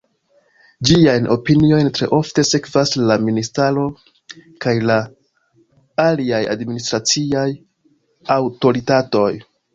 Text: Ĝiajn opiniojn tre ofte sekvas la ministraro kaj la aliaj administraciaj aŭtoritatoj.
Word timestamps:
Ĝiajn 0.89 1.27
opiniojn 1.33 1.91
tre 1.97 2.07
ofte 2.17 2.45
sekvas 2.51 2.93
la 3.11 3.17
ministraro 3.25 3.83
kaj 4.65 4.75
la 4.93 4.97
aliaj 6.07 6.41
administraciaj 6.57 7.47
aŭtoritatoj. 8.41 9.31